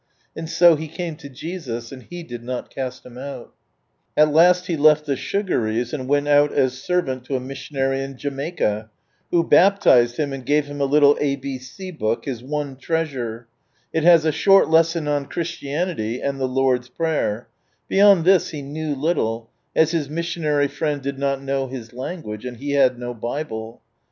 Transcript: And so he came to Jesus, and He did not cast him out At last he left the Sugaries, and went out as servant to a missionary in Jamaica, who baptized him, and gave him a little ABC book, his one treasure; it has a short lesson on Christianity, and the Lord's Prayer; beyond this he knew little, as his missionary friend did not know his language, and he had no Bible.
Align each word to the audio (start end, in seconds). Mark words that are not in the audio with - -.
And 0.35 0.49
so 0.49 0.75
he 0.75 0.87
came 0.87 1.15
to 1.17 1.29
Jesus, 1.29 1.91
and 1.91 2.01
He 2.01 2.23
did 2.23 2.43
not 2.43 2.71
cast 2.73 3.05
him 3.05 3.19
out 3.19 3.53
At 4.17 4.33
last 4.33 4.65
he 4.65 4.75
left 4.75 5.05
the 5.05 5.15
Sugaries, 5.15 5.93
and 5.93 6.07
went 6.07 6.27
out 6.27 6.51
as 6.51 6.81
servant 6.81 7.23
to 7.25 7.35
a 7.35 7.39
missionary 7.39 8.01
in 8.01 8.17
Jamaica, 8.17 8.89
who 9.29 9.43
baptized 9.47 10.17
him, 10.17 10.33
and 10.33 10.43
gave 10.43 10.65
him 10.65 10.81
a 10.81 10.85
little 10.85 11.13
ABC 11.17 11.95
book, 11.99 12.25
his 12.25 12.41
one 12.41 12.77
treasure; 12.77 13.47
it 13.93 14.01
has 14.03 14.25
a 14.25 14.31
short 14.31 14.71
lesson 14.71 15.07
on 15.07 15.27
Christianity, 15.27 16.19
and 16.19 16.39
the 16.39 16.47
Lord's 16.47 16.89
Prayer; 16.89 17.47
beyond 17.87 18.25
this 18.25 18.49
he 18.49 18.63
knew 18.63 18.95
little, 18.95 19.51
as 19.75 19.91
his 19.91 20.09
missionary 20.09 20.67
friend 20.67 21.03
did 21.03 21.19
not 21.19 21.43
know 21.43 21.67
his 21.67 21.93
language, 21.93 22.43
and 22.43 22.57
he 22.57 22.71
had 22.71 22.97
no 22.97 23.13
Bible. 23.13 23.81